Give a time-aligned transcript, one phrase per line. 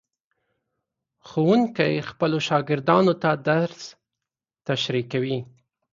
[1.27, 3.81] ښوونکي خپلو شاګردانو ته درس
[4.67, 5.37] تشریح کوي.